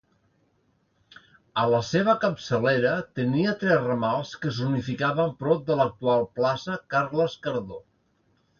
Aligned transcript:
A 1.63 1.65
la 1.73 1.81
seva 1.89 2.15
capçalera 2.23 2.95
tenia 3.19 3.53
tres 3.65 3.83
ramals 3.89 4.33
que 4.47 4.55
s'unificaven 4.57 5.31
prop 5.45 5.63
de 5.71 5.79
l'actual 5.83 6.27
plaça 6.41 6.79
Carles 6.97 7.37
Cardó. 7.47 7.79